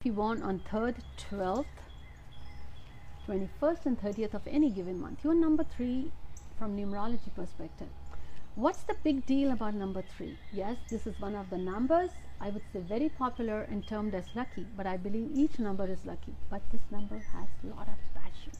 if 0.00 0.06
you 0.06 0.12
born 0.14 0.42
on 0.42 0.58
3rd 0.60 0.94
12th 1.30 1.80
21st 3.28 3.84
and 3.84 4.00
30th 4.00 4.32
of 4.32 4.46
any 4.46 4.70
given 4.70 4.98
month. 4.98 5.18
You're 5.22 5.34
number 5.34 5.62
3 5.62 6.10
from 6.58 6.74
numerology 6.74 7.34
perspective. 7.36 7.88
What's 8.54 8.82
the 8.84 8.94
big 9.04 9.26
deal 9.26 9.50
about 9.50 9.74
number 9.74 10.02
3 10.16 10.38
yes 10.54 10.78
this 10.88 11.06
is 11.06 11.20
one 11.20 11.34
of 11.34 11.50
the 11.50 11.58
numbers. 11.58 12.08
I 12.40 12.48
would 12.48 12.62
say 12.72 12.80
very 12.80 13.10
popular 13.10 13.60
and 13.70 13.86
termed 13.86 14.14
as 14.14 14.24
lucky 14.34 14.66
but 14.74 14.86
i 14.86 14.96
believe 14.96 15.32
each 15.34 15.58
number 15.58 15.84
is 15.84 16.06
lucky. 16.06 16.34
But 16.48 16.62
this 16.72 16.86
number 16.90 17.18
has 17.34 17.48
a 17.62 17.66
lot 17.66 17.86
of 17.86 17.98
passion. 18.14 18.52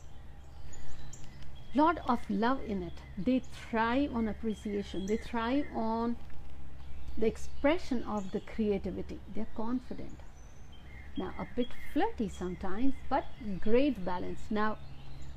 Lot 1.74 2.00
of 2.06 2.18
love 2.28 2.60
in 2.66 2.82
it. 2.82 2.98
They 3.16 3.38
thrive 3.38 4.14
on 4.14 4.28
appreciation. 4.28 5.06
They 5.06 5.16
thrive 5.16 5.64
on 5.74 6.16
the 7.16 7.26
expression 7.26 8.02
of 8.02 8.30
the 8.30 8.40
creativity. 8.40 9.20
They're 9.34 9.54
confident 9.56 10.20
now 11.20 11.32
a 11.38 11.46
bit 11.56 11.68
flirty 11.92 12.28
sometimes 12.28 12.94
but 13.08 13.24
great 13.60 14.04
balance. 14.04 14.40
Now 14.50 14.78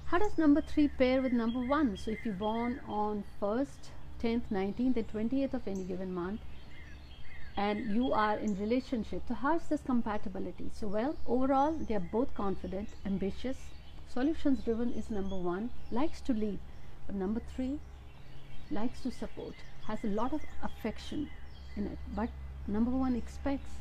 how 0.06 0.20
does 0.20 0.38
number 0.38 0.62
3 0.62 0.88
pair 1.00 1.22
with 1.22 1.34
number 1.34 1.60
1 1.60 1.98
so 1.98 2.12
if 2.12 2.26
you're 2.26 2.42
born 2.42 2.80
on 2.88 3.24
1st 3.42 3.92
10th 4.22 4.50
19th 4.52 4.98
and 5.02 5.08
20th 5.14 5.54
of 5.54 5.68
any 5.68 5.84
given 5.84 6.14
month 6.14 6.42
and 7.56 7.94
you 7.94 8.12
are 8.14 8.38
in 8.38 8.58
relationship 8.60 9.22
so 9.28 9.34
how's 9.34 9.68
this 9.68 9.82
compatibility? 9.82 10.70
So 10.74 10.88
well 10.88 11.16
overall 11.28 11.74
they 11.74 11.96
are 11.96 12.08
both 12.18 12.34
confident 12.34 12.90
ambitious. 13.06 13.58
Solutions 14.08 14.64
driven 14.64 14.94
is 14.94 15.10
number 15.10 15.36
1 15.36 15.70
likes 15.92 16.22
to 16.22 16.34
lead. 16.34 16.60
But 17.08 17.16
number 17.16 17.42
3 17.56 17.80
likes 18.72 19.02
to 19.02 19.12
support 19.12 19.56
has 19.88 20.04
a 20.04 20.08
lot 20.08 20.34
of 20.34 20.42
affection 20.64 21.30
in 21.76 21.88
it. 21.88 21.98
But 22.16 22.30
number 22.68 22.92
1 22.92 23.16
expects 23.16 23.72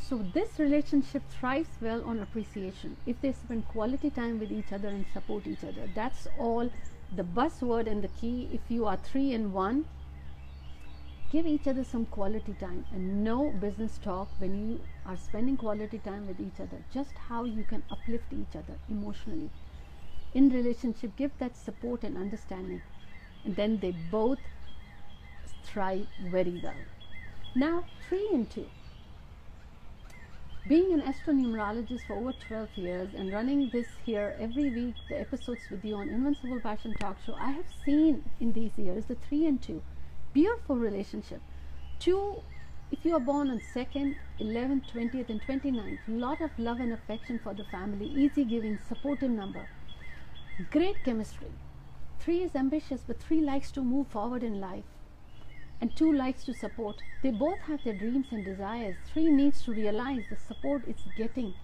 so 0.00 0.24
this 0.32 0.58
relationship 0.58 1.22
thrives 1.30 1.68
well 1.80 2.02
on 2.04 2.20
appreciation. 2.20 2.96
If 3.06 3.20
they 3.20 3.32
spend 3.32 3.68
quality 3.68 4.10
time 4.10 4.38
with 4.38 4.52
each 4.52 4.72
other 4.72 4.88
and 4.88 5.04
support 5.12 5.46
each 5.46 5.64
other, 5.64 5.88
that's 5.94 6.26
all 6.38 6.70
the 7.14 7.24
buzzword 7.24 7.86
and 7.86 8.02
the 8.02 8.08
key. 8.08 8.48
If 8.52 8.70
you 8.70 8.86
are 8.86 8.96
three 8.96 9.32
and 9.32 9.52
one, 9.52 9.84
give 11.30 11.46
each 11.46 11.66
other 11.66 11.84
some 11.84 12.06
quality 12.06 12.54
time 12.54 12.86
and 12.92 13.22
no 13.22 13.50
business 13.50 13.98
talk 13.98 14.28
when 14.38 14.54
you 14.54 14.80
are 15.04 15.16
spending 15.16 15.56
quality 15.56 15.98
time 15.98 16.26
with 16.26 16.40
each 16.40 16.60
other. 16.60 16.78
Just 16.92 17.18
how 17.28 17.44
you 17.44 17.64
can 17.64 17.82
uplift 17.90 18.32
each 18.32 18.56
other 18.56 18.78
emotionally. 18.88 19.50
In 20.32 20.48
relationship, 20.48 21.16
give 21.16 21.36
that 21.38 21.56
support 21.56 22.04
and 22.04 22.16
understanding. 22.16 22.80
And 23.44 23.56
then 23.56 23.78
they 23.78 23.90
both 23.90 24.38
thrive 25.62 26.06
very 26.18 26.58
well. 26.62 26.84
Now, 27.54 27.84
three 28.08 28.28
and 28.32 28.48
two 28.48 28.68
being 30.68 30.92
an 30.92 31.00
astronumerologist 31.00 32.02
for 32.02 32.12
over 32.12 32.32
12 32.32 32.68
years 32.76 33.08
and 33.16 33.32
running 33.32 33.70
this 33.70 33.86
here 34.04 34.36
every 34.38 34.68
week, 34.68 34.94
the 35.08 35.18
episodes 35.18 35.70
with 35.70 35.82
you 35.82 35.96
on 35.96 36.10
Invincible 36.10 36.60
Passion 36.60 36.92
Talk 36.92 37.16
Show, 37.24 37.34
I 37.40 37.52
have 37.52 37.64
seen 37.86 38.22
in 38.38 38.52
these 38.52 38.76
years 38.76 39.06
the 39.06 39.14
3 39.14 39.46
and 39.46 39.62
2. 39.62 39.82
Beautiful 40.34 40.76
relationship. 40.76 41.40
2, 42.00 42.42
if 42.92 43.06
you 43.06 43.14
are 43.14 43.20
born 43.20 43.50
on 43.50 43.60
2nd, 43.60 44.16
11th, 44.42 44.82
20th, 44.92 45.30
and 45.30 45.40
29th, 45.40 45.98
lot 46.06 46.42
of 46.42 46.50
love 46.58 46.80
and 46.80 46.92
affection 46.92 47.38
for 47.38 47.54
the 47.54 47.64
family, 47.64 48.10
easy 48.14 48.44
giving, 48.44 48.78
supportive 48.86 49.30
number. 49.30 49.64
Great 50.70 51.02
chemistry. 51.02 51.52
3 52.20 52.42
is 52.42 52.54
ambitious, 52.54 53.04
but 53.06 53.18
3 53.18 53.40
likes 53.40 53.70
to 53.70 53.82
move 53.82 54.06
forward 54.08 54.42
in 54.42 54.60
life 54.60 54.97
and 55.80 55.94
two 55.94 56.12
likes 56.12 56.44
to 56.44 56.54
support. 56.54 57.02
They 57.22 57.30
both 57.30 57.60
have 57.62 57.84
their 57.84 57.94
dreams 57.94 58.26
and 58.30 58.44
desires. 58.44 58.96
Three 59.12 59.30
needs 59.30 59.62
to 59.62 59.72
realize 59.72 60.24
the 60.28 60.36
support 60.36 60.82
it's 60.86 61.04
getting 61.16 61.54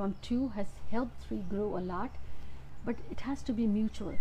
from 0.00 0.14
two 0.22 0.48
has 0.56 0.68
helped 0.90 1.22
three 1.22 1.42
grow 1.50 1.76
a 1.76 1.80
lot, 1.80 2.12
but 2.86 2.96
it 3.10 3.20
has 3.20 3.42
to 3.42 3.52
be 3.52 3.66
mutual. 3.66 4.14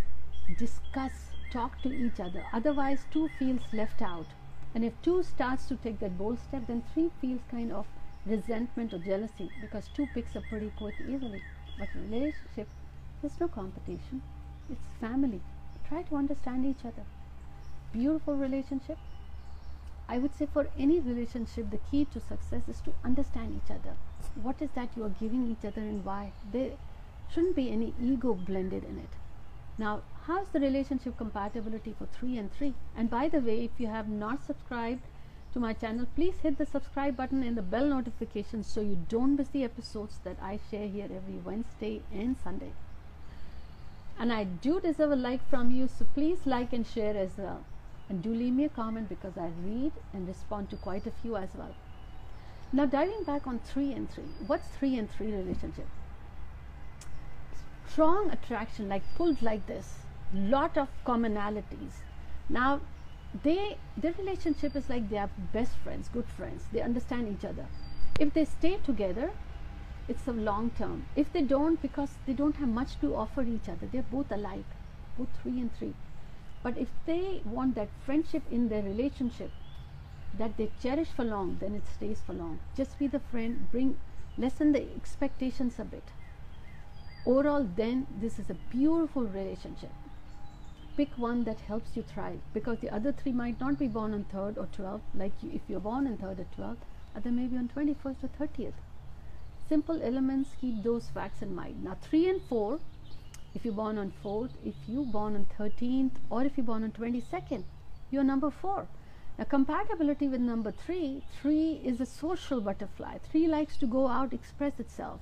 Discuss, 0.57 1.35
talk 1.49 1.81
to 1.83 1.93
each 1.95 2.19
other. 2.19 2.43
Otherwise, 2.51 3.05
two 3.11 3.29
feels 3.39 3.61
left 3.71 4.01
out. 4.01 4.25
And 4.75 4.83
if 4.83 5.01
two 5.01 5.23
starts 5.23 5.67
to 5.67 5.77
take 5.77 5.99
that 5.99 6.17
bold 6.17 6.39
step, 6.39 6.67
then 6.67 6.83
three 6.93 7.11
feels 7.21 7.39
kind 7.49 7.71
of 7.71 7.87
resentment 8.25 8.93
or 8.93 8.97
jealousy 8.97 9.49
because 9.61 9.89
two 9.93 10.07
picks 10.07 10.35
up 10.35 10.49
pretty 10.49 10.71
quick 10.75 10.95
easily. 11.07 11.41
But 11.77 11.87
relationship, 11.95 12.67
there's 13.21 13.39
no 13.39 13.47
competition. 13.47 14.21
It's 14.69 14.99
family. 14.99 15.39
Try 15.87 16.03
to 16.03 16.17
understand 16.17 16.65
each 16.65 16.83
other. 16.85 17.05
Beautiful 17.91 18.35
relationship, 18.35 18.99
I 20.07 20.19
would 20.19 20.35
say 20.35 20.45
for 20.45 20.67
any 20.77 20.99
relationship, 20.99 21.71
the 21.71 21.79
key 21.89 22.05
to 22.05 22.19
success 22.19 22.61
is 22.67 22.81
to 22.81 22.93
understand 23.03 23.59
each 23.63 23.71
other. 23.71 23.95
What 24.41 24.61
is 24.61 24.69
that 24.75 24.89
you 24.95 25.03
are 25.05 25.15
giving 25.19 25.49
each 25.49 25.65
other 25.65 25.81
and 25.81 26.05
why? 26.05 26.31
There 26.51 26.73
shouldn't 27.31 27.55
be 27.55 27.71
any 27.71 27.95
ego 27.99 28.35
blended 28.35 28.83
in 28.83 28.99
it. 28.99 29.09
Now, 29.79 30.01
how's 30.27 30.49
the 30.49 30.59
relationship 30.59 31.17
compatibility 31.17 31.95
for 31.97 32.05
3 32.05 32.37
and 32.37 32.53
3? 32.53 32.75
And 32.95 33.09
by 33.09 33.27
the 33.27 33.39
way, 33.39 33.63
if 33.65 33.79
you 33.79 33.87
have 33.87 34.07
not 34.07 34.45
subscribed 34.45 35.01
to 35.53 35.59
my 35.59 35.73
channel, 35.73 36.05
please 36.15 36.35
hit 36.43 36.59
the 36.59 36.67
subscribe 36.67 37.17
button 37.17 37.41
and 37.41 37.57
the 37.57 37.63
bell 37.63 37.87
notification 37.87 38.63
so 38.63 38.81
you 38.81 38.99
don't 39.09 39.35
miss 39.35 39.47
the 39.49 39.63
episodes 39.63 40.19
that 40.23 40.37
I 40.39 40.59
share 40.69 40.87
here 40.87 41.05
every 41.05 41.39
Wednesday 41.43 42.03
and 42.13 42.37
Sunday. 42.43 42.73
And 44.19 44.31
I 44.31 44.43
do 44.43 44.79
deserve 44.79 45.11
a 45.11 45.15
like 45.15 45.49
from 45.49 45.71
you, 45.71 45.87
so 45.87 46.05
please 46.13 46.45
like 46.45 46.71
and 46.71 46.85
share 46.85 47.17
as 47.17 47.31
well 47.35 47.63
and 48.09 48.23
do 48.23 48.33
leave 48.33 48.53
me 48.53 48.65
a 48.65 48.69
comment 48.69 49.07
because 49.07 49.37
I 49.37 49.51
read 49.63 49.91
and 50.13 50.27
respond 50.27 50.71
to 50.71 50.75
quite 50.75 51.05
a 51.05 51.11
few 51.11 51.37
as 51.37 51.49
well. 51.55 51.75
Now 52.73 52.85
diving 52.85 53.23
back 53.23 53.45
on 53.45 53.59
3 53.59 53.93
and 53.93 54.09
3. 54.09 54.23
What's 54.47 54.67
3 54.79 54.97
and 54.97 55.11
3 55.11 55.31
relationship? 55.31 55.87
Strong 57.87 58.31
attraction 58.31 58.89
like 58.89 59.03
pulled 59.15 59.41
like 59.41 59.65
this. 59.67 59.99
Lot 60.33 60.77
of 60.77 60.89
commonalities. 61.05 62.01
Now 62.49 62.81
they 63.43 63.77
their 63.95 64.13
relationship 64.17 64.75
is 64.75 64.89
like 64.89 65.09
they 65.09 65.17
are 65.17 65.29
best 65.53 65.75
friends, 65.83 66.09
good 66.09 66.27
friends. 66.27 66.65
They 66.71 66.81
understand 66.81 67.27
each 67.27 67.45
other. 67.45 67.67
If 68.19 68.33
they 68.33 68.45
stay 68.45 68.77
together, 68.83 69.31
it's 70.07 70.27
a 70.27 70.31
long 70.31 70.71
term. 70.71 71.05
If 71.15 71.31
they 71.31 71.41
don't 71.41 71.81
because 71.81 72.09
they 72.25 72.33
don't 72.33 72.55
have 72.55 72.69
much 72.69 72.99
to 73.01 73.15
offer 73.15 73.43
each 73.43 73.69
other, 73.69 73.87
they're 73.91 74.11
both 74.11 74.31
alike. 74.31 74.65
Both 75.17 75.29
3 75.43 75.59
and 75.61 75.75
3 75.75 75.93
but 76.61 76.77
if 76.77 76.89
they 77.05 77.41
want 77.45 77.75
that 77.75 77.89
friendship 78.05 78.43
in 78.51 78.69
their 78.69 78.83
relationship 78.83 79.51
that 80.37 80.57
they 80.57 80.69
cherish 80.81 81.07
for 81.07 81.23
long, 81.23 81.57
then 81.59 81.73
it 81.73 81.87
stays 81.87 82.21
for 82.25 82.33
long. 82.33 82.59
Just 82.75 82.99
be 82.99 83.07
the 83.07 83.19
friend, 83.19 83.67
bring 83.71 83.97
lessen 84.37 84.71
the 84.71 84.83
expectations 84.95 85.79
a 85.79 85.85
bit. 85.85 86.03
Overall, 87.25 87.67
then 87.75 88.07
this 88.19 88.39
is 88.39 88.49
a 88.49 88.57
beautiful 88.71 89.23
relationship. 89.23 89.91
Pick 90.95 91.17
one 91.17 91.43
that 91.45 91.59
helps 91.61 91.95
you 91.95 92.03
thrive 92.03 92.39
because 92.53 92.79
the 92.79 92.89
other 92.89 93.11
three 93.11 93.31
might 93.31 93.59
not 93.59 93.79
be 93.79 93.87
born 93.87 94.13
on 94.13 94.25
3rd 94.33 94.57
or 94.57 94.67
12th, 94.77 95.01
like 95.13 95.31
you, 95.41 95.51
if 95.53 95.61
you're 95.67 95.79
born 95.79 96.07
on 96.07 96.17
3rd 96.17 96.39
or 96.39 96.47
12th, 96.57 96.83
other 97.15 97.29
uh, 97.29 97.33
may 97.33 97.47
be 97.47 97.57
on 97.57 97.69
21st 97.69 98.23
or 98.23 98.47
30th. 98.47 98.73
Simple 99.67 100.01
elements 100.01 100.51
keep 100.59 100.83
those 100.83 101.09
facts 101.09 101.41
in 101.41 101.53
mind. 101.53 101.83
Now, 101.83 101.97
3 102.01 102.29
and 102.29 102.41
4 102.41 102.79
if 103.55 103.65
you're 103.65 103.73
born 103.73 103.97
on 103.97 104.13
4th, 104.23 104.51
if 104.65 104.75
you're 104.87 105.05
born 105.05 105.35
on 105.35 105.47
13th, 105.57 106.11
or 106.29 106.43
if 106.43 106.57
you're 106.57 106.65
born 106.65 106.83
on 106.83 106.91
22nd, 106.91 107.63
you're 108.11 108.23
number 108.23 108.49
4. 108.49 108.87
Now, 109.37 109.45
compatibility 109.45 110.27
with 110.27 110.41
number 110.41 110.71
3, 110.71 111.23
3 111.41 111.81
is 111.83 112.01
a 112.01 112.05
social 112.05 112.61
butterfly. 112.61 113.17
3 113.31 113.47
likes 113.47 113.77
to 113.77 113.85
go 113.85 114.07
out, 114.07 114.33
express 114.33 114.79
itself. 114.79 115.19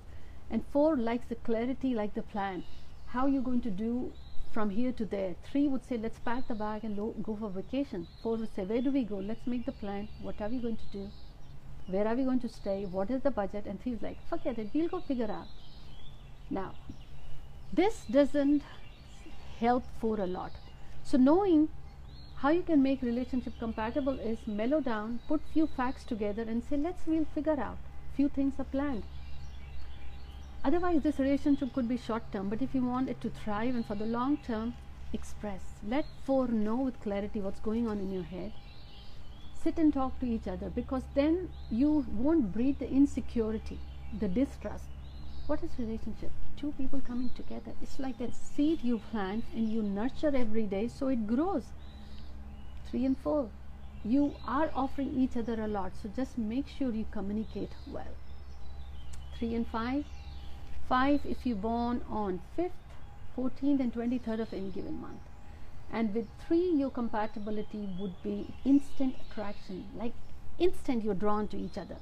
And 0.49 0.65
4 0.71 0.97
likes 0.97 1.27
the 1.27 1.35
clarity, 1.35 1.93
like 1.93 2.13
the 2.13 2.23
plan. 2.23 2.63
How 3.07 3.25
are 3.25 3.29
you're 3.29 3.41
going 3.41 3.61
to 3.61 3.69
do 3.69 4.11
from 4.57 4.71
here 4.71 4.91
to 4.91 5.05
there. 5.05 5.35
3 5.51 5.67
would 5.67 5.85
say, 5.85 5.97
let's 5.97 6.17
pack 6.19 6.47
the 6.47 6.55
bag 6.55 6.83
and 6.83 6.95
go 6.97 7.37
for 7.39 7.49
vacation. 7.49 8.07
4 8.23 8.37
would 8.37 8.55
say, 8.55 8.63
where 8.63 8.81
do 8.81 8.91
we 8.91 9.03
go? 9.03 9.17
Let's 9.17 9.45
make 9.45 9.67
the 9.67 9.71
plan. 9.71 10.07
What 10.21 10.41
are 10.41 10.49
we 10.49 10.57
going 10.57 10.77
to 10.77 10.91
do? 10.91 11.09
Where 11.85 12.07
are 12.07 12.15
we 12.15 12.23
going 12.23 12.39
to 12.39 12.49
stay? 12.49 12.85
What 12.85 13.11
is 13.11 13.21
the 13.21 13.29
budget? 13.29 13.65
And 13.67 13.79
3 13.81 13.91
is 13.91 14.01
like, 14.01 14.17
forget 14.29 14.57
it, 14.57 14.71
we'll 14.73 14.87
go 14.87 14.99
figure 14.99 15.29
out. 15.29 15.45
Now, 16.49 16.73
this 17.73 18.05
doesn't 18.09 18.63
help 19.59 19.83
for 19.99 20.19
a 20.19 20.27
lot. 20.27 20.51
So 21.03 21.17
knowing 21.17 21.69
how 22.37 22.49
you 22.49 22.61
can 22.61 22.83
make 22.83 23.01
relationship 23.01 23.53
compatible 23.59 24.19
is 24.19 24.45
mellow 24.45 24.79
down 24.79 25.19
put 25.27 25.41
few 25.53 25.67
facts 25.67 26.03
together 26.03 26.43
and 26.43 26.63
say 26.63 26.77
let's 26.77 27.05
we'll 27.05 27.25
figure 27.33 27.59
out. 27.59 27.77
Few 28.15 28.29
things 28.29 28.53
are 28.59 28.65
planned. 28.65 29.03
Otherwise 30.63 31.01
this 31.01 31.19
relationship 31.19 31.73
could 31.73 31.87
be 31.87 31.97
short 31.97 32.31
term 32.31 32.49
but 32.49 32.61
if 32.61 32.73
you 32.75 32.83
want 32.83 33.09
it 33.09 33.21
to 33.21 33.29
thrive 33.29 33.75
and 33.75 33.85
for 33.85 33.95
the 33.95 34.05
long 34.05 34.37
term 34.37 34.73
express. 35.13 35.61
Let 35.87 36.05
four 36.25 36.47
know 36.47 36.75
with 36.75 37.01
clarity 37.01 37.41
what's 37.41 37.59
going 37.59 37.87
on 37.87 37.99
in 37.99 38.11
your 38.11 38.23
head. 38.23 38.51
Sit 39.63 39.77
and 39.77 39.93
talk 39.93 40.19
to 40.19 40.25
each 40.25 40.47
other 40.47 40.69
because 40.69 41.03
then 41.15 41.49
you 41.69 42.05
won't 42.13 42.53
breed 42.53 42.79
the 42.79 42.89
insecurity 42.89 43.79
the 44.19 44.27
distrust 44.27 44.85
what 45.47 45.63
is 45.63 45.71
relationship? 45.79 46.31
Two 46.57 46.73
people 46.77 46.99
coming 46.99 47.29
together. 47.33 47.71
It's 47.81 47.99
like 47.99 48.17
that 48.17 48.35
seed 48.35 48.81
you 48.83 48.99
plant 49.11 49.45
and 49.55 49.71
you 49.71 49.81
nurture 49.81 50.35
every 50.35 50.63
day 50.63 50.89
so 50.89 51.07
it 51.07 51.25
grows. 51.25 51.63
Three 52.89 53.05
and 53.05 53.17
four. 53.17 53.49
You 54.03 54.35
are 54.45 54.69
offering 54.75 55.17
each 55.17 55.37
other 55.37 55.61
a 55.61 55.67
lot 55.67 55.93
so 56.01 56.09
just 56.13 56.37
make 56.37 56.67
sure 56.67 56.91
you 56.91 57.05
communicate 57.11 57.71
well. 57.87 58.15
3 59.39 59.55
and 59.55 59.67
5 59.67 60.03
5 60.89 61.21
if 61.23 61.45
you're 61.45 61.55
born 61.55 62.01
on 62.09 62.41
5th 62.57 62.71
14th 63.37 63.79
and 63.79 63.93
23rd 63.93 64.39
of 64.41 64.53
any 64.53 64.69
given 64.69 64.99
month. 64.99 65.21
And 65.91 66.13
with 66.13 66.27
3 66.47 66.59
your 66.75 66.89
compatibility 66.89 67.87
would 67.99 68.21
be 68.21 68.53
instant 68.65 69.15
attraction 69.29 69.85
like 69.95 70.13
instant 70.59 71.05
you're 71.05 71.21
drawn 71.25 71.47
to 71.49 71.57
each 71.57 71.77
other. 71.77 71.97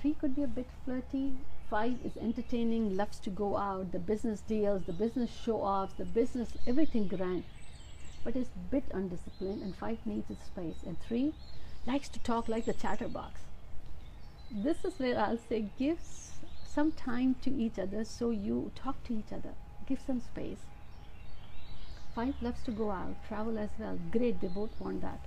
3 0.00 0.14
could 0.14 0.34
be 0.34 0.42
a 0.42 0.48
bit 0.48 0.66
flirty 0.84 1.34
5 1.70 1.98
is 2.04 2.16
entertaining 2.16 2.96
loves 2.96 3.20
to 3.20 3.30
go 3.30 3.56
out 3.56 3.92
the 3.92 4.00
business 4.00 4.40
deals 4.40 4.82
the 4.86 4.92
business 4.92 5.30
show 5.30 5.58
offs 5.62 5.92
the 5.98 6.04
business 6.04 6.48
everything 6.66 7.06
grand. 7.06 7.44
But 8.24 8.34
is 8.34 8.48
bit 8.72 8.84
undisciplined 8.92 9.62
and 9.62 9.76
5 9.76 9.98
needs 10.04 10.28
its 10.30 10.46
space. 10.46 10.82
And 10.84 11.00
3 11.00 11.32
likes 11.86 12.08
to 12.08 12.18
talk 12.18 12.48
like 12.48 12.64
the 12.64 12.72
chatterbox. 12.72 13.42
This 14.50 14.84
is 14.84 14.98
where 14.98 15.16
I'll 15.16 15.38
say 15.38 15.66
give 15.78 16.00
some 16.66 16.90
time 16.90 17.36
to 17.42 17.50
each 17.50 17.78
other 17.78 18.04
so 18.04 18.30
you 18.30 18.72
talk 18.74 19.04
to 19.04 19.14
each 19.14 19.32
other. 19.32 19.54
Give 19.86 20.00
some 20.04 20.20
space. 20.20 20.66
Five 22.16 22.34
loves 22.42 22.64
to 22.64 22.72
go 22.72 22.90
out 22.90 23.14
travel 23.28 23.56
as 23.56 23.70
well. 23.78 23.96
Great 24.10 24.40
they 24.40 24.48
both 24.48 24.80
want 24.80 25.02
that. 25.02 25.24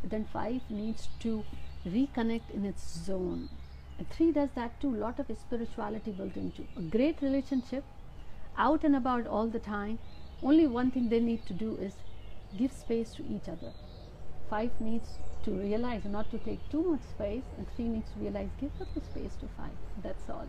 But 0.00 0.10
then 0.10 0.24
five 0.32 0.62
needs 0.70 1.08
to 1.20 1.44
reconnect 1.86 2.50
in 2.54 2.64
its 2.64 2.82
zone 3.04 3.50
and 3.98 4.08
three 4.10 4.32
does 4.32 4.50
that 4.54 4.80
too. 4.80 4.94
Lot 4.94 5.18
of 5.18 5.26
spirituality 5.38 6.10
built 6.12 6.36
into 6.36 6.66
a 6.76 6.82
great 6.82 7.22
relationship 7.22 7.84
out 8.58 8.84
and 8.84 8.96
about 8.96 9.26
all 9.26 9.46
the 9.46 9.58
time. 9.58 9.98
Only 10.42 10.66
one 10.66 10.90
thing 10.90 11.08
they 11.08 11.20
need 11.20 11.46
to 11.46 11.54
do 11.54 11.76
is 11.76 11.94
give 12.56 12.72
space 12.72 13.12
to 13.14 13.22
each 13.22 13.48
other. 13.48 13.72
Five 14.50 14.70
needs 14.80 15.18
to 15.44 15.50
realize 15.50 16.04
not 16.04 16.30
to 16.30 16.38
take 16.38 16.68
too 16.70 16.82
much 16.82 17.02
space 17.02 17.44
and 17.56 17.66
three 17.74 17.88
needs 17.88 18.10
to 18.12 18.20
realize 18.20 18.48
give 18.60 18.70
little 18.78 19.02
space 19.02 19.34
to 19.40 19.46
five. 19.56 19.76
That's 20.02 20.28
all. 20.28 20.46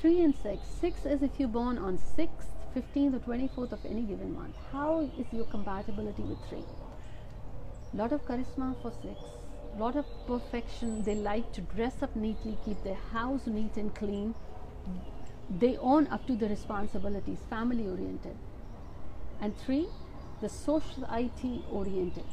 Three 0.00 0.22
and 0.22 0.34
six. 0.34 0.66
Six 0.80 1.06
is 1.06 1.22
if 1.22 1.38
you're 1.38 1.48
born 1.48 1.78
on 1.78 1.98
6th 1.98 2.56
15th 2.76 3.14
or 3.14 3.20
24th 3.20 3.72
of 3.72 3.84
any 3.86 4.02
given 4.02 4.34
month. 4.34 4.54
How 4.70 5.08
is 5.18 5.26
your 5.32 5.46
compatibility 5.46 6.22
with 6.22 6.38
three? 6.48 6.64
Lot 7.94 8.12
of 8.12 8.26
charisma 8.26 8.74
for 8.82 8.90
six 8.90 9.18
lot 9.78 9.96
of 9.96 10.06
perfection. 10.26 11.02
They 11.02 11.14
like 11.14 11.52
to 11.52 11.60
dress 11.60 12.02
up 12.02 12.16
neatly 12.16 12.56
keep 12.64 12.82
their 12.82 13.00
house 13.12 13.46
neat 13.46 13.76
and 13.76 13.94
clean. 13.94 14.34
They 15.50 15.76
own 15.76 16.06
up 16.08 16.26
to 16.26 16.36
the 16.36 16.48
responsibilities 16.48 17.38
family 17.50 17.86
oriented. 17.86 18.36
And 19.40 19.56
three 19.58 19.86
the 20.40 20.48
society 20.48 21.62
oriented. 21.70 22.24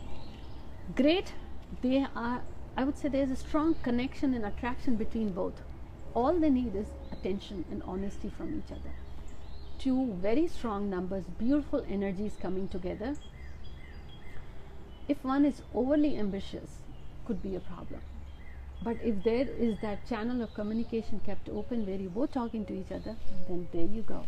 Great 0.95 1.33
they 1.81 2.05
are 2.15 2.41
i 2.77 2.83
would 2.83 2.97
say 2.97 3.07
there's 3.09 3.31
a 3.31 3.35
strong 3.35 3.73
connection 3.75 4.33
and 4.33 4.45
attraction 4.45 4.95
between 4.95 5.31
both. 5.31 5.61
All 6.13 6.39
they 6.39 6.49
need 6.49 6.75
is 6.75 6.87
attention 7.11 7.65
and 7.71 7.81
honesty 7.83 8.29
from 8.29 8.57
each 8.57 8.71
other. 8.71 8.93
Two 9.79 10.13
very 10.21 10.47
strong 10.47 10.89
numbers 10.89 11.25
beautiful 11.37 11.85
energies 11.89 12.37
coming 12.41 12.67
together. 12.67 13.15
If 15.07 15.23
one 15.23 15.45
is 15.45 15.61
overly 15.73 16.17
ambitious 16.17 16.82
could 17.25 17.41
be 17.41 17.55
a 17.55 17.59
problem. 17.59 18.01
But 18.81 18.97
if 19.01 19.23
there 19.23 19.47
is 19.47 19.77
that 19.77 20.07
channel 20.07 20.41
of 20.41 20.53
communication 20.53 21.21
kept 21.25 21.49
open 21.49 21.85
where 21.85 21.95
you 21.95 22.09
both 22.09 22.31
talking 22.31 22.65
to 22.65 22.73
each 22.73 22.91
other 22.91 23.15
then 23.47 23.67
there 23.71 23.85
you 23.85 24.01
go. 24.01 24.25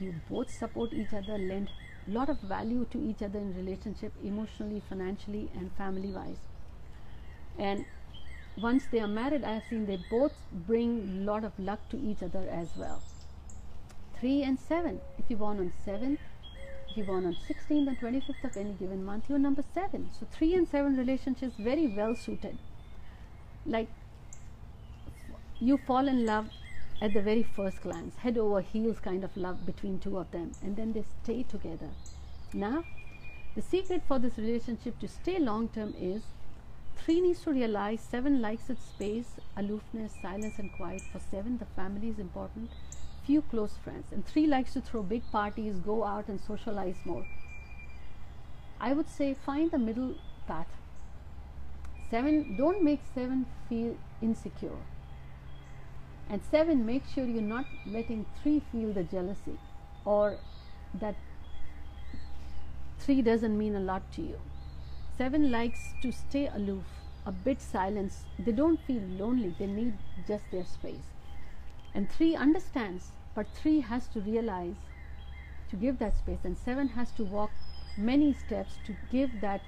You 0.00 0.14
both 0.30 0.50
support 0.50 0.92
each 0.92 1.12
other 1.12 1.38
lend 1.38 1.68
a 2.06 2.10
lot 2.10 2.28
of 2.28 2.38
value 2.40 2.86
to 2.90 2.98
each 2.98 3.22
other 3.22 3.38
in 3.38 3.54
relationship 3.56 4.12
emotionally 4.22 4.82
financially 4.88 5.50
and 5.54 5.72
family 5.72 6.10
wise 6.12 6.36
and 7.58 7.84
once 8.56 8.86
they 8.86 9.00
are 9.00 9.08
married 9.08 9.44
i 9.44 9.54
have 9.54 9.64
seen 9.68 9.86
they 9.86 9.96
both 9.96 10.32
bring 10.66 10.90
a 11.00 11.30
lot 11.30 11.44
of 11.44 11.52
luck 11.58 11.88
to 11.88 11.98
each 12.00 12.22
other 12.22 12.46
as 12.50 12.68
well. 12.76 13.02
3 14.20 14.42
and 14.42 14.58
7 14.58 15.00
if 15.18 15.30
you 15.30 15.36
born 15.36 15.58
on 15.58 15.72
7 15.84 16.18
you 16.96 17.04
born 17.04 17.26
on 17.26 17.36
16th 17.48 17.88
and 17.88 17.98
25th 18.00 18.44
of 18.44 18.56
any 18.56 18.72
given 18.72 19.04
month 19.04 19.24
you're 19.28 19.38
number 19.38 19.64
7 19.74 20.10
so 20.18 20.26
3 20.32 20.54
and 20.54 20.68
7 20.68 20.96
relationships 20.96 21.54
very 21.58 21.86
well 21.86 22.14
suited 22.14 22.58
like 23.66 23.88
you 25.60 25.78
fall 25.78 26.08
in 26.08 26.26
love 26.26 26.50
at 27.00 27.12
the 27.12 27.22
very 27.22 27.42
first 27.42 27.80
glance, 27.82 28.16
head 28.16 28.38
over 28.38 28.60
heels 28.60 28.98
kind 28.98 29.24
of 29.24 29.36
love 29.36 29.66
between 29.66 29.98
two 29.98 30.18
of 30.18 30.30
them, 30.30 30.52
and 30.62 30.76
then 30.76 30.92
they 30.92 31.04
stay 31.22 31.42
together. 31.42 31.90
Now, 32.52 32.84
the 33.54 33.62
secret 33.62 34.02
for 34.06 34.18
this 34.18 34.38
relationship 34.38 34.98
to 35.00 35.08
stay 35.08 35.38
long 35.38 35.68
term 35.68 35.94
is 36.00 36.22
three 36.96 37.20
needs 37.20 37.42
to 37.42 37.52
realize 37.52 38.00
seven 38.00 38.40
likes 38.40 38.70
its 38.70 38.84
space, 38.84 39.32
aloofness, 39.56 40.12
silence, 40.22 40.58
and 40.58 40.72
quiet. 40.72 41.02
For 41.12 41.20
seven, 41.30 41.58
the 41.58 41.66
family 41.66 42.08
is 42.08 42.18
important, 42.18 42.70
few 43.26 43.42
close 43.42 43.76
friends, 43.82 44.12
and 44.12 44.26
three 44.26 44.46
likes 44.46 44.72
to 44.74 44.80
throw 44.80 45.02
big 45.02 45.22
parties, 45.32 45.76
go 45.78 46.04
out, 46.04 46.28
and 46.28 46.40
socialize 46.40 46.96
more. 47.04 47.24
I 48.80 48.92
would 48.92 49.08
say 49.08 49.34
find 49.34 49.70
the 49.70 49.78
middle 49.78 50.14
path. 50.46 50.66
Seven, 52.10 52.56
don't 52.56 52.82
make 52.84 53.00
seven 53.14 53.46
feel 53.68 53.96
insecure. 54.20 54.82
And 56.28 56.42
seven 56.50 56.84
make 56.86 57.06
sure 57.06 57.24
you're 57.24 57.42
not 57.42 57.66
letting 57.86 58.26
three 58.42 58.60
feel 58.72 58.92
the 58.92 59.04
jealousy 59.04 59.58
or 60.04 60.38
that 61.00 61.14
three 62.98 63.22
doesn't 63.22 63.56
mean 63.56 63.74
a 63.74 63.80
lot 63.80 64.10
to 64.12 64.22
you. 64.22 64.38
Seven 65.16 65.50
likes 65.50 65.94
to 66.02 66.12
stay 66.12 66.46
aloof 66.48 66.84
a 67.26 67.32
bit 67.32 67.60
silence. 67.60 68.24
They 68.38 68.52
don't 68.52 68.80
feel 68.80 69.02
lonely. 69.02 69.54
They 69.58 69.66
need 69.66 69.94
just 70.26 70.44
their 70.50 70.64
space 70.64 71.14
and 71.94 72.10
three 72.10 72.34
understands 72.34 73.12
but 73.34 73.46
three 73.54 73.80
has 73.80 74.06
to 74.08 74.20
realize 74.20 74.76
to 75.70 75.76
give 75.76 75.98
that 75.98 76.16
space. 76.16 76.44
And 76.44 76.56
seven 76.56 76.88
has 76.88 77.10
to 77.12 77.24
walk 77.24 77.50
many 77.96 78.32
steps 78.32 78.78
to 78.86 78.94
give 79.10 79.40
that 79.40 79.60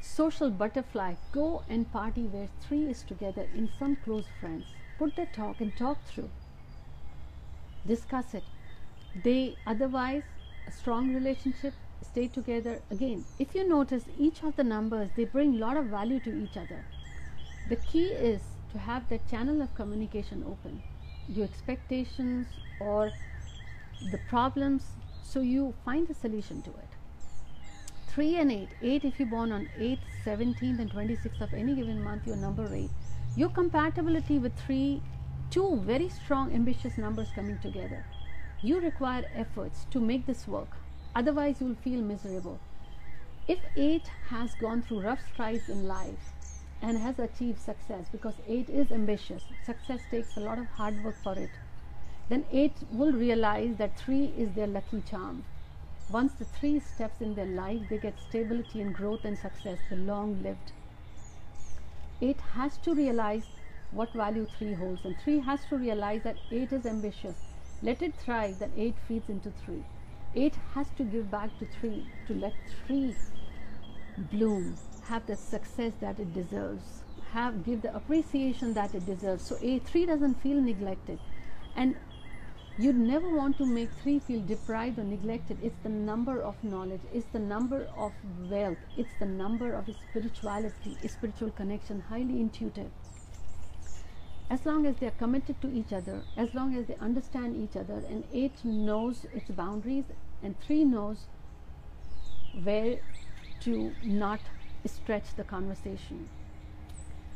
social 0.00 0.50
butterfly 0.50 1.14
go 1.32 1.62
and 1.68 1.90
party 1.92 2.22
where 2.22 2.48
three 2.60 2.84
is 2.88 3.02
together 3.02 3.46
in 3.54 3.68
some 3.78 3.96
close 3.96 4.26
friends. 4.40 4.66
Put 4.98 5.16
the 5.16 5.26
talk 5.26 5.60
and 5.60 5.74
talk 5.76 6.02
through. 6.04 6.30
Discuss 7.86 8.34
it. 8.34 8.44
They 9.22 9.56
otherwise 9.66 10.22
a 10.66 10.70
strong 10.70 11.14
relationship 11.14 11.74
stay 12.02 12.28
together. 12.28 12.80
Again 12.90 13.24
if 13.38 13.54
you 13.54 13.68
notice 13.68 14.04
each 14.18 14.42
of 14.42 14.56
the 14.56 14.64
numbers 14.64 15.10
they 15.16 15.24
bring 15.24 15.54
a 15.54 15.66
lot 15.66 15.76
of 15.76 15.86
value 15.86 16.20
to 16.20 16.30
each 16.30 16.56
other. 16.56 16.82
The 17.68 17.76
key 17.76 18.08
is 18.08 18.40
to 18.72 18.78
have 18.78 19.08
that 19.08 19.28
channel 19.28 19.60
of 19.62 19.74
communication 19.74 20.44
open 20.46 20.82
your 21.34 21.44
expectations 21.44 22.46
or 22.78 23.12
the 24.10 24.18
problems 24.18 24.84
so 25.22 25.40
you 25.40 25.74
find 25.84 26.10
a 26.10 26.14
solution 26.14 26.62
to 26.62 26.70
it. 26.70 26.88
3 28.08 28.36
and 28.38 28.52
8 28.52 28.68
8 28.82 29.04
if 29.04 29.20
you're 29.20 29.28
born 29.28 29.52
on 29.52 29.68
8th 29.78 30.06
17th 30.26 30.80
and 30.80 30.90
26th 30.90 31.40
of 31.40 31.54
any 31.54 31.76
given 31.76 32.02
month 32.02 32.26
your 32.26 32.36
number 32.36 32.74
8 32.74 32.90
your 33.36 33.48
compatibility 33.50 34.38
with 34.38 34.56
three 34.56 35.00
two 35.50 35.80
very 35.84 36.08
strong 36.08 36.52
ambitious 36.54 36.98
numbers 36.98 37.28
coming 37.34 37.58
together. 37.58 38.02
You 38.62 38.80
require 38.80 39.24
efforts 39.34 39.86
to 39.90 40.00
make 40.00 40.26
this 40.26 40.46
work. 40.46 40.76
Otherwise 41.14 41.60
you 41.60 41.66
will 41.68 41.74
feel 41.76 42.00
miserable. 42.00 42.58
If 43.48 43.58
8 43.76 44.10
has 44.28 44.54
gone 44.54 44.82
through 44.82 45.00
rough 45.00 45.24
strides 45.32 45.68
in 45.68 45.86
life 45.88 46.32
and 46.82 46.98
has 46.98 47.18
achieved 47.18 47.60
success 47.60 48.06
because 48.10 48.34
8 48.48 48.68
is 48.68 48.90
ambitious. 48.90 49.44
Success 49.64 50.00
takes 50.10 50.36
a 50.36 50.40
lot 50.40 50.58
of 50.58 50.66
hard 50.66 51.04
work 51.04 51.16
for 51.22 51.38
it. 51.38 51.50
Then 52.28 52.44
8 52.50 52.72
will 52.92 53.12
realize 53.12 53.76
that 53.76 53.98
3 53.98 54.32
is 54.36 54.52
their 54.52 54.66
lucky 54.66 55.02
charm. 55.02 55.44
Once 56.10 56.32
the 56.34 56.44
3 56.44 56.80
steps 56.80 57.20
in 57.20 57.34
their 57.34 57.46
life 57.46 57.80
they 57.88 57.98
get 57.98 58.20
stability 58.28 58.80
and 58.80 58.94
growth 58.94 59.24
and 59.24 59.38
success 59.38 59.78
the 59.88 59.96
long 59.96 60.42
lived 60.42 60.72
it 62.20 62.40
has 62.54 62.76
to 62.76 62.94
realize 62.94 63.44
what 63.92 64.12
value 64.12 64.46
3 64.58 64.74
holds 64.74 65.04
and 65.04 65.18
3 65.20 65.38
has 65.40 65.64
to 65.66 65.76
realize 65.76 66.22
that 66.22 66.36
8 66.50 66.72
is 66.72 66.86
ambitious. 66.86 67.36
Let 67.82 68.02
it 68.02 68.14
thrive 68.14 68.58
then 68.58 68.72
8 68.76 68.94
feeds 69.08 69.30
into 69.30 69.50
3 69.64 69.82
8 70.34 70.54
has 70.74 70.90
to 70.98 71.04
give 71.04 71.30
back 71.30 71.58
to 71.58 71.66
3 71.80 72.04
to 72.26 72.34
let 72.34 72.52
3 72.86 73.14
bloom 74.32 74.76
have 75.08 75.26
the 75.26 75.36
success 75.36 75.92
that 76.00 76.18
it 76.18 76.32
deserves. 76.34 77.02
Have 77.32 77.64
give 77.64 77.82
the 77.82 77.94
appreciation 77.94 78.74
that 78.74 78.94
it 78.94 79.06
deserves. 79.06 79.44
So 79.44 79.56
a 79.62 79.78
3 79.78 80.06
doesn't 80.06 80.42
feel 80.42 80.60
neglected. 80.60 81.18
And 81.76 81.94
you 82.80 82.94
never 82.94 83.28
want 83.28 83.58
to 83.58 83.66
make 83.66 83.90
three 84.02 84.20
feel 84.20 84.40
deprived 84.40 84.98
or 84.98 85.04
neglected. 85.04 85.58
It's 85.62 85.76
the 85.82 85.90
number 85.90 86.40
of 86.40 86.54
knowledge. 86.64 87.02
It's 87.12 87.26
the 87.30 87.38
number 87.38 87.86
of 87.94 88.12
wealth. 88.48 88.78
It's 88.96 89.12
the 89.18 89.26
number 89.26 89.74
of 89.74 89.84
spirituality 90.08 90.96
spiritual 91.06 91.50
connection 91.50 92.00
highly 92.08 92.40
intuitive. 92.40 92.90
As 94.48 94.64
long 94.64 94.86
as 94.86 94.96
they 94.96 95.08
are 95.08 95.18
committed 95.22 95.60
to 95.60 95.70
each 95.70 95.92
other 95.92 96.22
as 96.36 96.54
long 96.54 96.74
as 96.74 96.86
they 96.86 96.96
understand 96.96 97.54
each 97.54 97.76
other 97.76 98.02
and 98.08 98.24
eight 98.32 98.64
knows 98.64 99.26
its 99.34 99.50
boundaries 99.50 100.06
and 100.42 100.58
three 100.60 100.82
knows 100.82 101.26
where 102.64 102.96
to 103.60 103.94
not 104.02 104.40
stretch 104.88 105.34
the 105.36 105.44
conversation. 105.44 106.28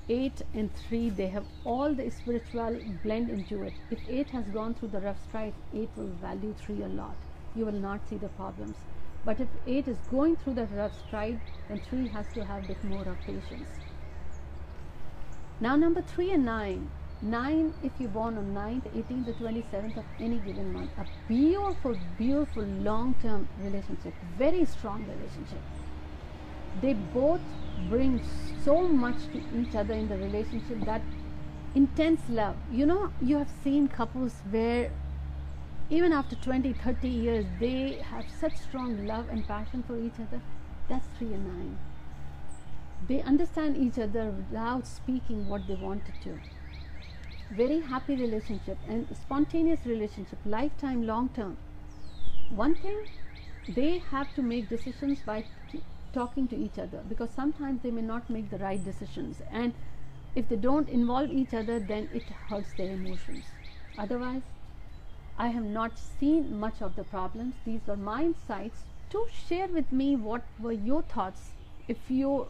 8 0.09 0.43
and 0.55 0.75
3 0.75 1.11
they 1.11 1.29
have 1.29 1.45
all 1.65 1.95
the 1.95 2.11
spiritual 2.11 2.79
blend 3.03 3.31
into 3.31 3.63
it. 3.63 3.73
If 3.91 3.99
8 4.09 4.31
has 4.31 4.45
gone 4.49 4.75
through 4.75 4.89
the 4.89 5.01
rough 5.01 5.23
stride 5.23 5.55
8 5.75 5.89
will 5.97 6.13
value 6.21 6.55
3 6.59 6.83
a 6.83 6.89
lot. 6.89 7.17
You 7.55 7.65
will 7.67 7.81
not 7.87 8.07
see 8.09 8.17
the 8.17 8.29
problems. 8.29 8.77
But 9.25 9.41
if 9.41 9.49
8 9.67 9.89
is 9.89 9.97
going 10.11 10.37
through 10.37 10.55
the 10.55 10.67
rough 10.67 10.99
stride 11.07 11.41
then 11.69 11.81
3 11.89 12.09
has 12.09 12.27
to 12.35 12.45
have 12.45 12.65
a 12.65 12.69
bit 12.69 12.85
more 12.85 13.03
of 13.03 13.27
patience. 13.27 13.79
Now 15.61 15.77
number 15.77 16.03
3 16.03 16.33
and 16.33 16.45
9 16.45 16.91
9 17.23 17.73
if 17.83 17.93
you're 17.99 18.11
born 18.11 18.37
on 18.37 18.53
9th 18.55 18.87
18th 19.01 19.29
or 19.29 19.35
27th 19.35 19.97
of 19.97 20.05
any 20.21 20.39
given 20.47 20.73
month 20.73 20.91
a 20.99 21.07
beautiful 21.29 21.95
beautiful 22.19 22.65
long-term 22.89 23.49
relationship 23.63 24.13
very 24.37 24.65
strong 24.67 25.07
relationship 25.07 25.63
they 26.81 26.93
both 26.93 27.41
bring 27.89 28.21
so 28.65 28.89
much 28.89 29.17
to 29.33 29.41
each 29.61 29.75
other 29.75 29.95
in 29.95 30.09
the 30.09 30.17
relationship 30.17 30.85
that 30.85 31.03
intense 31.75 32.21
love. 32.29 32.57
You 32.71 32.87
know 32.87 33.11
you 33.21 33.39
have 33.39 33.51
seen 33.63 33.89
couples 33.89 34.35
where 34.51 34.91
even 35.91 36.13
after 36.13 36.37
20 36.37 36.73
30 36.73 37.09
years 37.09 37.47
they 37.59 37.99
have 38.11 38.25
such 38.41 38.57
strong 38.57 39.07
love 39.07 39.29
and 39.31 39.47
passion 39.47 39.83
for 39.83 39.99
each 39.99 40.21
other. 40.21 40.41
That's 40.89 41.07
3 41.19 41.35
and 41.35 41.47
9 41.47 41.79
they 43.09 43.21
understand 43.23 43.77
each 43.77 43.99
other 43.99 44.31
without 44.31 44.87
speaking 44.87 45.49
what 45.49 45.67
they 45.67 45.75
wanted 45.75 46.15
to. 46.23 46.39
Very 47.51 47.81
happy 47.81 48.17
relationship 48.17 48.79
and 48.89 49.07
spontaneous 49.15 49.81
relationship 49.85 50.39
lifetime 50.45 51.07
long 51.07 51.29
term. 51.29 51.57
One 52.49 52.75
thing 52.75 52.97
they 53.69 53.99
have 54.11 54.35
to 54.35 54.43
make 54.43 54.69
decisions 54.69 55.21
by 55.21 55.45
talking 56.17 56.49
to 56.49 56.57
each 56.57 56.79
other 56.79 57.03
because 57.09 57.31
sometimes 57.31 57.83
they 57.83 57.91
may 57.91 58.03
not 58.03 58.31
make 58.31 58.51
the 58.51 58.59
right 58.59 58.85
decisions 58.85 59.43
and 59.51 59.73
if 60.35 60.49
they 60.49 60.57
don't 60.57 60.89
involve 60.89 61.31
each 61.31 61.55
other 61.55 61.79
then 61.79 62.09
it 62.15 62.35
hurts 62.49 62.73
their 62.73 62.91
emotions. 62.91 63.45
Otherwise 63.99 64.43
i 65.45 65.49
have 65.49 65.65
not 65.77 65.99
seen 65.99 66.59
much 66.65 66.81
of 66.81 66.95
the 66.97 67.05
problems. 67.05 67.55
These 67.65 67.87
were 67.87 67.97
my 67.97 68.23
insights 68.23 68.85
to 69.11 69.27
share 69.47 69.69
with 69.69 69.91
me 69.93 70.15
what 70.17 70.45
were 70.59 70.79
your 70.91 71.03
thoughts 71.03 71.51
if 71.89 72.11
you 72.19 72.47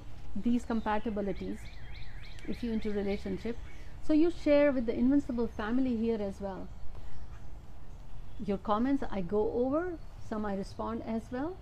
these 0.48 0.64
compatibilities 0.64 1.64
if 2.48 2.62
you 2.62 2.72
into 2.72 2.90
relationship. 2.92 3.56
So 4.06 4.12
you 4.12 4.30
share 4.30 4.70
with 4.72 4.86
the 4.86 4.94
invincible 4.94 5.46
family 5.46 5.96
here 5.96 6.20
as 6.20 6.40
well. 6.40 6.68
Your 8.46 8.58
comments 8.58 9.04
i 9.10 9.20
go 9.20 9.42
over 9.64 9.82
some 10.28 10.44
i 10.44 10.54
respond 10.54 11.02
as 11.16 11.22
well. 11.30 11.56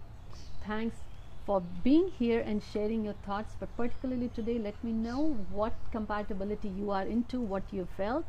Thanks 0.67 1.12
for 1.47 1.61
being 1.83 2.09
here 2.09 2.41
and 2.41 2.63
sharing 2.63 3.05
your 3.05 3.15
thoughts. 3.27 3.57
But 3.59 3.77
particularly 3.77 4.29
today 4.29 4.59
let 4.59 4.83
me 4.85 4.93
know 4.93 5.35
what 5.51 5.75
compatibility 5.91 6.69
you 6.69 6.91
are 6.91 7.05
into 7.05 7.41
what 7.41 7.63
you 7.73 7.87
felt. 7.97 8.25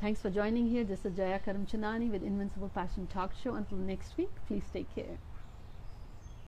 Thanks 0.00 0.20
for 0.20 0.30
joining 0.30 0.68
here. 0.68 0.84
This 0.84 1.04
is 1.04 1.16
jaya 1.16 1.40
karamchandani 1.46 2.10
with 2.10 2.22
invincible 2.22 2.70
passion 2.70 3.06
talk 3.06 3.32
show. 3.42 3.54
Until 3.54 3.78
next 3.78 4.16
week 4.16 4.30
please 4.48 4.64
take 4.72 4.94
care 4.94 5.18